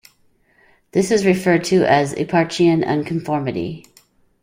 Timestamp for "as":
1.83-2.15